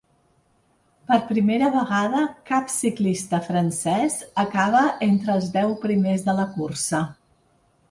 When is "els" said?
5.37-5.55